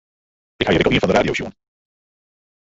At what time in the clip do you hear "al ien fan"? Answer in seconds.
0.91-1.11